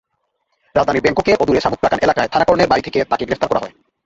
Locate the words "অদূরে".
1.39-1.63